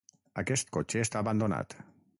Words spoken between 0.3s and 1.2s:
Aquest cotxe